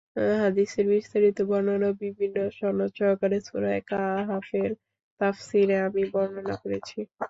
[0.35, 4.71] হাদীসের বিস্তারিত বর্ণনা বিভিন্ন সনদ সহকারে সূরায়ে কাহাফের
[5.21, 6.97] তাফসীরে আমি বর্ণনা করেছি।